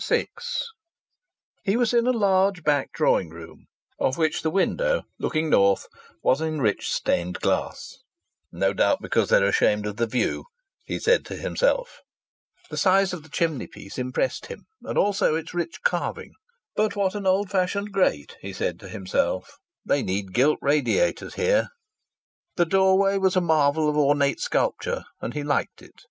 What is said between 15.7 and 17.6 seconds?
carving. "But what an old